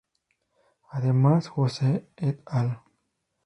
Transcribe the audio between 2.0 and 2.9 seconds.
et al.